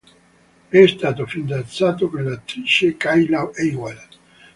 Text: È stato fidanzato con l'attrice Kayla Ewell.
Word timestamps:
È 0.67 0.87
stato 0.87 1.27
fidanzato 1.27 2.09
con 2.09 2.23
l'attrice 2.23 2.97
Kayla 2.97 3.51
Ewell. 3.53 4.01